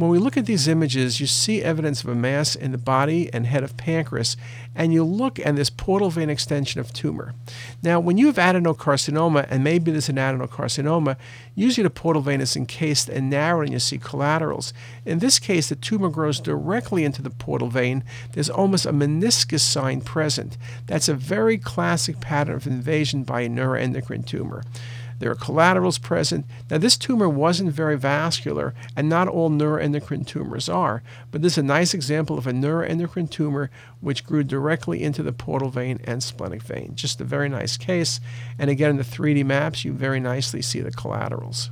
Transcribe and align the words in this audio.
When 0.00 0.08
we 0.08 0.18
look 0.18 0.38
at 0.38 0.46
these 0.46 0.66
images, 0.66 1.20
you 1.20 1.26
see 1.26 1.62
evidence 1.62 2.02
of 2.02 2.08
a 2.08 2.14
mass 2.14 2.56
in 2.56 2.72
the 2.72 2.78
body 2.78 3.28
and 3.34 3.44
head 3.44 3.62
of 3.62 3.76
pancreas, 3.76 4.34
and 4.74 4.94
you 4.94 5.04
look 5.04 5.38
at 5.38 5.56
this 5.56 5.68
portal 5.68 6.08
vein 6.08 6.30
extension 6.30 6.80
of 6.80 6.90
tumor. 6.90 7.34
Now, 7.82 8.00
when 8.00 8.16
you 8.16 8.28
have 8.28 8.36
adenocarcinoma, 8.36 9.46
and 9.50 9.62
maybe 9.62 9.90
there's 9.90 10.08
an 10.08 10.16
adenocarcinoma, 10.16 11.18
usually 11.54 11.82
the 11.82 11.90
portal 11.90 12.22
vein 12.22 12.40
is 12.40 12.56
encased 12.56 13.10
and 13.10 13.28
narrowed 13.28 13.66
and 13.66 13.74
you 13.74 13.78
see 13.78 13.98
collaterals. 13.98 14.72
In 15.04 15.18
this 15.18 15.38
case, 15.38 15.68
the 15.68 15.76
tumor 15.76 16.08
grows 16.08 16.40
directly 16.40 17.04
into 17.04 17.20
the 17.20 17.28
portal 17.28 17.68
vein. 17.68 18.02
There's 18.32 18.48
almost 18.48 18.86
a 18.86 18.94
meniscus 18.94 19.60
sign 19.60 20.00
present. 20.00 20.56
That's 20.86 21.10
a 21.10 21.14
very 21.14 21.58
classic 21.58 22.20
pattern 22.20 22.56
of 22.56 22.66
invasion 22.66 23.22
by 23.22 23.42
a 23.42 23.50
neuroendocrine 23.50 24.24
tumor. 24.24 24.62
There 25.20 25.30
are 25.30 25.36
collaterals 25.36 25.98
present. 25.98 26.46
Now, 26.70 26.78
this 26.78 26.96
tumor 26.96 27.28
wasn't 27.28 27.72
very 27.72 27.96
vascular, 27.96 28.74
and 28.96 29.08
not 29.08 29.28
all 29.28 29.50
neuroendocrine 29.50 30.26
tumors 30.26 30.68
are, 30.68 31.02
but 31.30 31.42
this 31.42 31.52
is 31.52 31.58
a 31.58 31.62
nice 31.62 31.94
example 31.94 32.36
of 32.36 32.46
a 32.46 32.52
neuroendocrine 32.52 33.30
tumor 33.30 33.70
which 34.00 34.24
grew 34.24 34.42
directly 34.42 35.02
into 35.02 35.22
the 35.22 35.32
portal 35.32 35.68
vein 35.68 36.00
and 36.04 36.22
splenic 36.22 36.62
vein. 36.62 36.92
Just 36.94 37.20
a 37.20 37.24
very 37.24 37.48
nice 37.48 37.76
case. 37.76 38.18
And 38.58 38.70
again, 38.70 38.90
in 38.90 38.96
the 38.96 39.04
3D 39.04 39.44
maps, 39.44 39.84
you 39.84 39.92
very 39.92 40.20
nicely 40.20 40.62
see 40.62 40.80
the 40.80 40.90
collaterals. 40.90 41.70